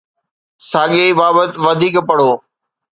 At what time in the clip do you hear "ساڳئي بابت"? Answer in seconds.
0.69-1.49